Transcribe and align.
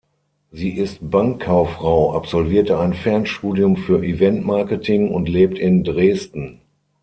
Sie 0.51 0.71
ist 0.79 1.11
Bankkauffrau, 1.11 2.15
absolvierte 2.15 2.79
ein 2.79 2.95
Fernstudium 2.95 3.75
für 3.77 4.01
Eventmarketing 4.03 5.09
und 5.11 5.29
lebt 5.29 5.59
in 5.59 5.83
Dresden. 5.83 6.61